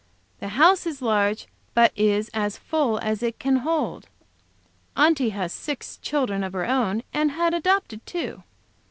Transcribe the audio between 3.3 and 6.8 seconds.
can hold. Aunty has six children her